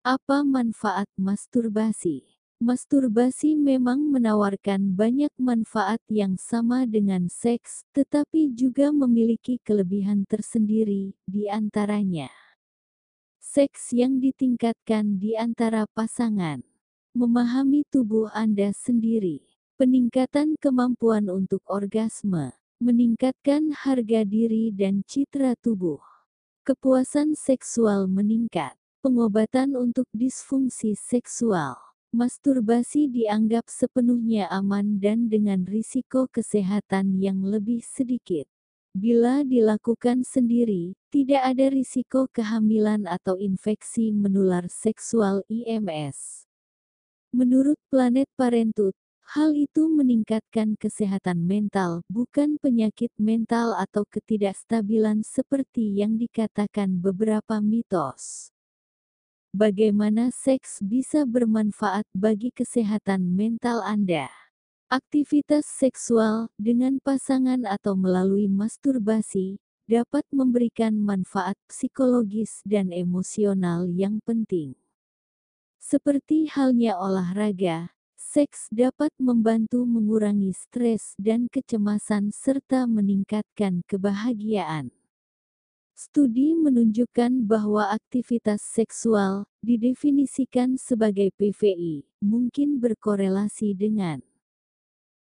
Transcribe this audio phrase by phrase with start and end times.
[0.00, 2.24] Apa manfaat masturbasi?
[2.56, 11.52] Masturbasi memang menawarkan banyak manfaat yang sama dengan seks, tetapi juga memiliki kelebihan tersendiri, di
[11.52, 12.32] antaranya.
[13.44, 16.64] Seks yang ditingkatkan di antara pasangan.
[17.12, 19.44] Memahami tubuh Anda sendiri.
[19.76, 22.56] Peningkatan kemampuan untuk orgasme.
[22.80, 26.00] Meningkatkan harga diri dan citra tubuh.
[26.64, 28.79] Kepuasan seksual meningkat.
[29.00, 31.72] Pengobatan untuk disfungsi seksual.
[32.12, 38.44] Masturbasi dianggap sepenuhnya aman dan dengan risiko kesehatan yang lebih sedikit.
[38.92, 46.44] Bila dilakukan sendiri, tidak ada risiko kehamilan atau infeksi menular seksual IMS.
[47.32, 48.92] Menurut Planet Parenthood,
[49.30, 58.50] Hal itu meningkatkan kesehatan mental, bukan penyakit mental atau ketidakstabilan seperti yang dikatakan beberapa mitos.
[59.50, 64.30] Bagaimana seks bisa bermanfaat bagi kesehatan mental Anda?
[64.86, 69.58] Aktivitas seksual dengan pasangan atau melalui masturbasi
[69.90, 74.78] dapat memberikan manfaat psikologis dan emosional yang penting.
[75.82, 84.94] Seperti halnya olahraga, Seks dapat membantu mengurangi stres dan kecemasan serta meningkatkan kebahagiaan.
[86.00, 94.24] Studi menunjukkan bahwa aktivitas seksual, didefinisikan sebagai PVI, mungkin berkorelasi dengan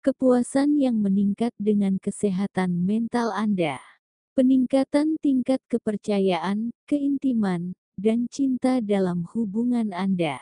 [0.00, 3.84] kepuasan yang meningkat dengan kesehatan mental Anda.
[4.32, 10.40] Peningkatan tingkat kepercayaan, keintiman, dan cinta dalam hubungan Anda.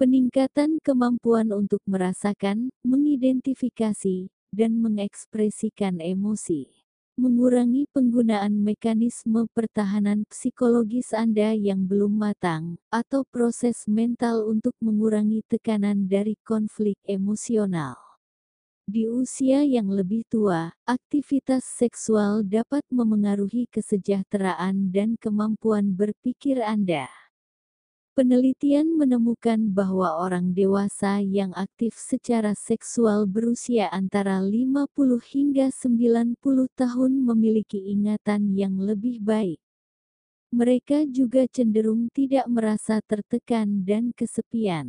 [0.00, 6.85] Peningkatan kemampuan untuk merasakan, mengidentifikasi, dan mengekspresikan emosi.
[7.16, 16.12] Mengurangi penggunaan mekanisme pertahanan psikologis Anda yang belum matang, atau proses mental untuk mengurangi tekanan
[16.12, 17.96] dari konflik emosional.
[18.84, 27.08] Di usia yang lebih tua, aktivitas seksual dapat memengaruhi kesejahteraan dan kemampuan berpikir Anda.
[28.16, 34.88] Penelitian menemukan bahwa orang dewasa yang aktif secara seksual berusia antara 50
[35.20, 36.40] hingga 90
[36.72, 39.60] tahun memiliki ingatan yang lebih baik.
[40.48, 44.88] Mereka juga cenderung tidak merasa tertekan dan kesepian.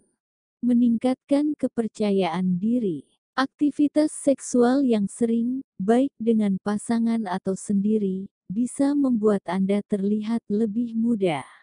[0.64, 3.12] Meningkatkan kepercayaan diri.
[3.36, 11.57] Aktivitas seksual yang sering, baik dengan pasangan atau sendiri, bisa membuat Anda terlihat lebih muda.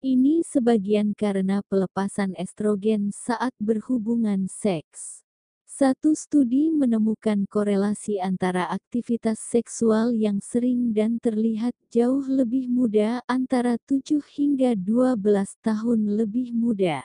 [0.00, 5.28] Ini sebagian karena pelepasan estrogen saat berhubungan seks.
[5.68, 13.76] Satu studi menemukan korelasi antara aktivitas seksual yang sering dan terlihat jauh lebih muda antara
[13.76, 15.20] 7 hingga 12
[15.60, 17.04] tahun lebih muda.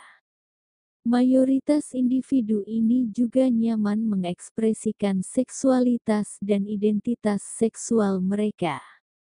[1.03, 8.79] Mayoritas individu ini juga nyaman mengekspresikan seksualitas dan identitas seksual mereka.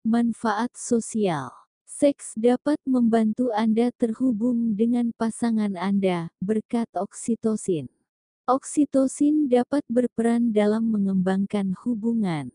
[0.06, 7.88] Manfaat sosial Seks dapat membantu Anda terhubung dengan pasangan Anda berkat oksitosin.
[8.44, 12.52] Oksitosin dapat berperan dalam mengembangkan hubungan.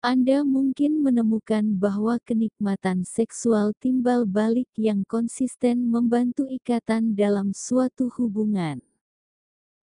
[0.00, 8.80] Anda mungkin menemukan bahwa kenikmatan seksual timbal balik yang konsisten membantu ikatan dalam suatu hubungan.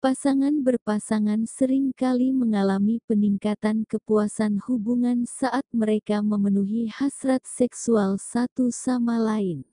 [0.04, 9.16] Pasangan berpasangan sering kali mengalami peningkatan kepuasan hubungan saat mereka memenuhi hasrat seksual satu sama
[9.16, 9.64] lain.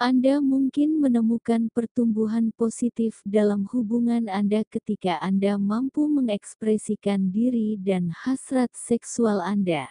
[0.00, 8.72] Anda mungkin menemukan pertumbuhan positif dalam hubungan Anda ketika Anda mampu mengekspresikan diri dan hasrat
[8.72, 9.84] seksual Anda.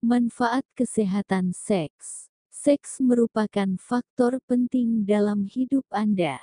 [0.00, 6.40] Manfaat kesehatan seks: seks merupakan faktor penting dalam hidup Anda.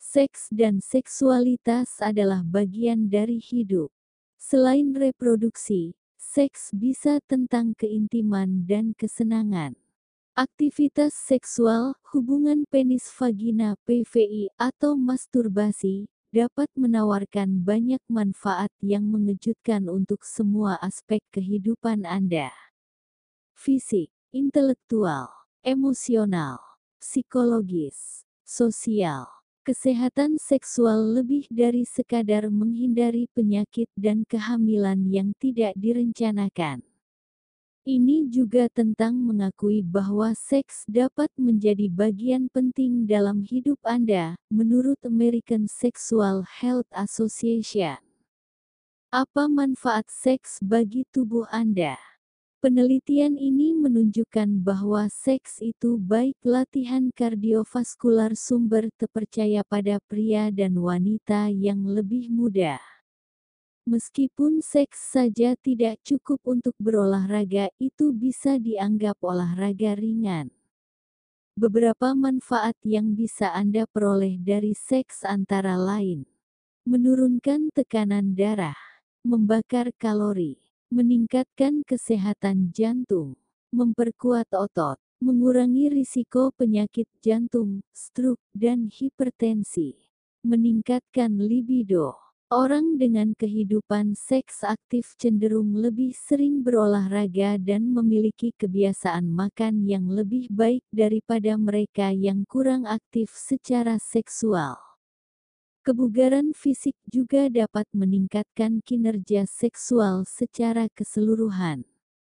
[0.00, 3.92] Seks dan seksualitas adalah bagian dari hidup.
[4.40, 9.76] Selain reproduksi, seks bisa tentang keintiman dan kesenangan.
[10.32, 20.24] Aktivitas seksual, hubungan penis vagina PVI atau masturbasi, dapat menawarkan banyak manfaat yang mengejutkan untuk
[20.24, 22.48] semua aspek kehidupan Anda.
[23.52, 25.28] Fisik, intelektual,
[25.60, 26.56] emosional,
[26.96, 29.39] psikologis, sosial
[29.70, 36.82] Kesehatan seksual lebih dari sekadar menghindari penyakit dan kehamilan yang tidak direncanakan.
[37.86, 45.70] Ini juga tentang mengakui bahwa seks dapat menjadi bagian penting dalam hidup Anda, menurut American
[45.70, 48.02] Sexual Health Association.
[49.14, 52.09] Apa manfaat seks bagi tubuh Anda?
[52.60, 61.48] Penelitian ini menunjukkan bahwa seks itu baik latihan kardiovaskular sumber terpercaya pada pria dan wanita
[61.48, 62.76] yang lebih muda.
[63.88, 70.52] Meskipun seks saja tidak cukup untuk berolahraga, itu bisa dianggap olahraga ringan.
[71.56, 76.28] Beberapa manfaat yang bisa Anda peroleh dari seks antara lain:
[76.84, 78.76] menurunkan tekanan darah,
[79.24, 80.60] membakar kalori
[80.90, 83.38] meningkatkan kesehatan jantung,
[83.70, 89.94] memperkuat otot, mengurangi risiko penyakit jantung, stroke, dan hipertensi,
[90.42, 92.18] meningkatkan libido.
[92.50, 100.50] Orang dengan kehidupan seks aktif cenderung lebih sering berolahraga dan memiliki kebiasaan makan yang lebih
[100.50, 104.89] baik daripada mereka yang kurang aktif secara seksual.
[105.90, 111.82] Kebugaran fisik juga dapat meningkatkan kinerja seksual secara keseluruhan.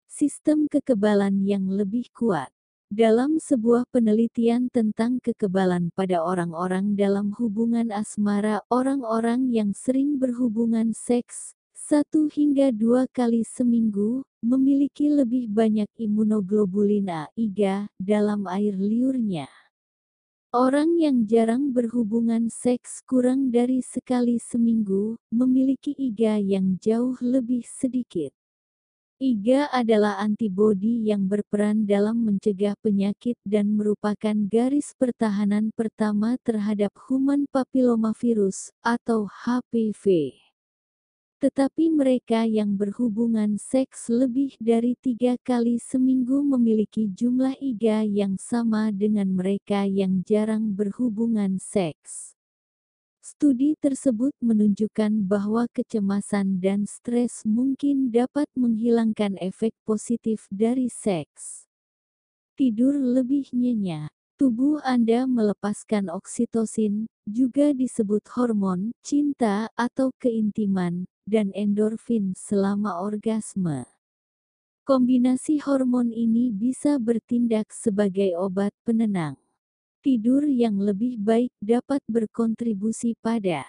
[0.10, 2.50] Sistem kekebalan yang lebih kuat.
[2.90, 11.54] Dalam sebuah penelitian tentang kekebalan pada orang-orang dalam hubungan asmara, orang-orang yang sering berhubungan seks,
[11.78, 19.46] satu hingga dua kali seminggu, memiliki lebih banyak imunoglobulin A, IgA, dalam air liurnya.
[20.54, 28.30] Orang yang jarang berhubungan seks kurang dari sekali seminggu, memiliki IgA yang jauh lebih sedikit.
[29.18, 37.50] IgA adalah antibodi yang berperan dalam mencegah penyakit dan merupakan garis pertahanan pertama terhadap human
[37.50, 40.38] papillomavirus atau HPV.
[41.44, 48.95] Tetapi mereka yang berhubungan seks lebih dari tiga kali seminggu memiliki jumlah IgA yang sama
[48.95, 52.40] dengan mereka yang jarang berhubungan seks.
[53.19, 61.68] Studi tersebut menunjukkan bahwa kecemasan dan stres mungkin dapat menghilangkan efek positif dari seks.
[62.56, 64.16] Tidur lebih nyenyak.
[64.44, 73.88] Tubuh Anda melepaskan oksitosin, juga disebut hormon cinta atau keintiman, dan endorfin selama orgasme.
[74.84, 79.40] Kombinasi hormon ini bisa bertindak sebagai obat penenang.
[80.04, 83.63] Tidur yang lebih baik dapat berkontribusi pada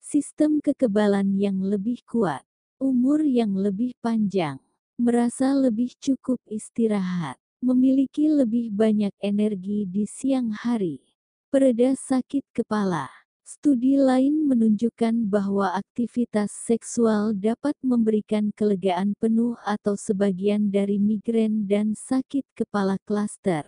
[0.00, 2.40] sistem kekebalan yang lebih kuat,
[2.80, 4.64] umur yang lebih panjang,
[4.96, 7.36] merasa lebih cukup istirahat,
[7.66, 11.02] memiliki lebih banyak energi di siang hari,
[11.50, 13.10] pereda sakit kepala
[13.46, 21.94] Studi lain menunjukkan bahwa aktivitas seksual dapat memberikan kelegaan penuh atau sebagian dari migrain dan
[21.94, 23.62] sakit kepala klaster.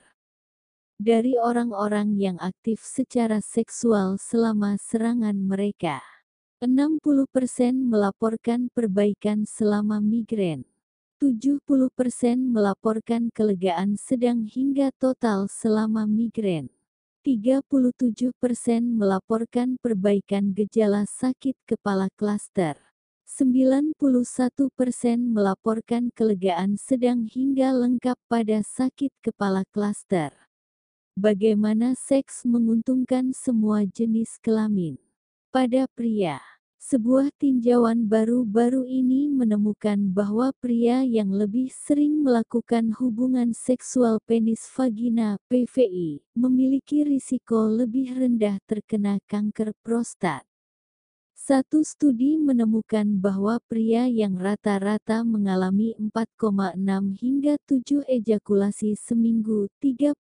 [0.99, 6.03] Dari orang-orang yang aktif secara seksual selama serangan mereka,
[6.59, 6.99] 60%
[7.79, 10.67] melaporkan perbaikan selama migrain.
[11.19, 11.67] 70%
[12.55, 16.71] melaporkan kelegaan sedang hingga total selama migrain.
[17.27, 18.31] 37%
[18.87, 22.79] melaporkan perbaikan gejala sakit kepala klaster.
[23.27, 23.99] 91%
[25.19, 30.31] melaporkan kelegaan sedang hingga lengkap pada sakit kepala klaster.
[31.19, 34.95] Bagaimana seks menguntungkan semua jenis kelamin?
[35.51, 36.39] Pada pria
[36.89, 45.37] sebuah tinjauan baru-baru ini menemukan bahwa pria yang lebih sering melakukan hubungan seksual penis vagina
[45.53, 50.48] (PVI) memiliki risiko lebih rendah terkena kanker prostat.
[51.49, 56.77] Satu studi menemukan bahwa pria yang rata-rata mengalami 4,6
[57.25, 60.21] hingga 7 ejakulasi seminggu, 36%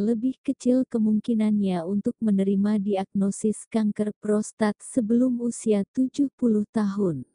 [0.00, 6.32] lebih kecil kemungkinannya untuk menerima diagnosis kanker prostat sebelum usia 70
[6.72, 7.28] tahun.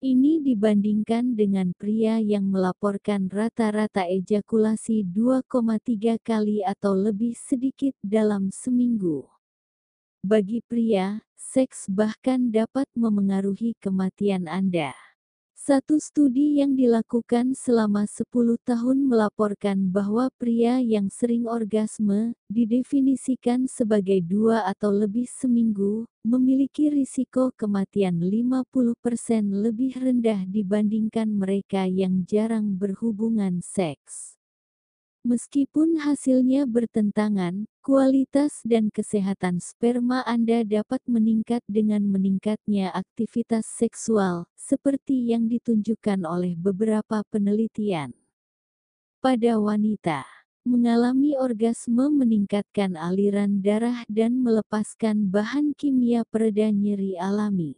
[0.00, 9.28] Ini dibandingkan dengan pria yang melaporkan rata-rata ejakulasi 2,3 kali atau lebih sedikit dalam seminggu.
[10.24, 14.96] Bagi pria, seks bahkan dapat memengaruhi kematian Anda.
[15.52, 24.24] Satu studi yang dilakukan selama 10 tahun melaporkan bahwa pria yang sering orgasme, didefinisikan sebagai
[24.24, 33.60] dua atau lebih seminggu, memiliki risiko kematian 50% lebih rendah dibandingkan mereka yang jarang berhubungan
[33.60, 34.40] seks.
[35.20, 45.28] Meskipun hasilnya bertentangan, kualitas dan kesehatan sperma Anda dapat meningkat dengan meningkatnya aktivitas seksual, seperti
[45.28, 48.16] yang ditunjukkan oleh beberapa penelitian.
[49.20, 50.24] Pada wanita,
[50.64, 57.76] mengalami orgasme meningkatkan aliran darah dan melepaskan bahan kimia pereda nyeri alami.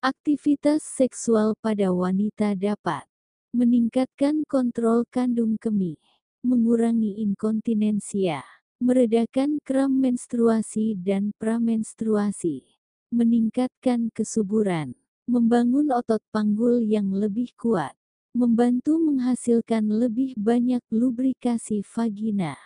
[0.00, 3.04] Aktivitas seksual pada wanita dapat
[3.52, 6.00] meningkatkan kontrol kandung kemih,
[6.40, 8.40] mengurangi inkontinensia,
[8.82, 12.66] meredakan kram menstruasi dan pramenstruasi,
[13.14, 14.98] meningkatkan kesuburan,
[15.30, 17.94] membangun otot panggul yang lebih kuat,
[18.34, 22.58] membantu menghasilkan lebih banyak lubrikasi vagina,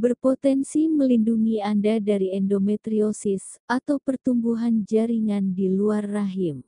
[0.00, 6.64] berpotensi melindungi Anda dari endometriosis atau pertumbuhan jaringan di luar rahim.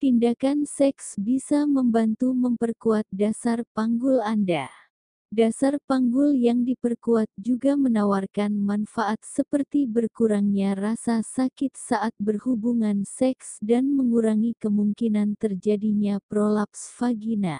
[0.00, 4.85] Tindakan seks bisa membantu memperkuat dasar panggul Anda.
[5.26, 13.90] Dasar panggul yang diperkuat juga menawarkan manfaat seperti berkurangnya rasa sakit saat berhubungan seks dan
[13.90, 17.58] mengurangi kemungkinan terjadinya prolaps vagina.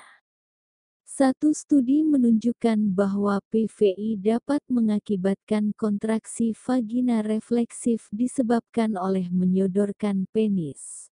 [1.03, 11.11] Satu studi menunjukkan bahwa PVI dapat mengakibatkan kontraksi vagina refleksif disebabkan oleh menyodorkan penis.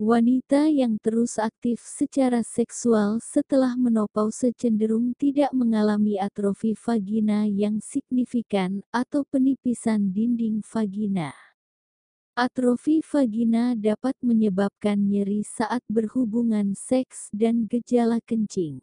[0.00, 8.80] Wanita yang terus aktif secara seksual setelah menopause cenderung tidak mengalami atrofi vagina yang signifikan
[8.88, 11.36] atau penipisan dinding vagina.
[12.32, 18.80] Atrofi vagina dapat menyebabkan nyeri saat berhubungan seks dan gejala kencing.